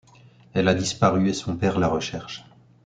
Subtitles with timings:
[0.55, 2.43] Elle a disparu et son père la recherche.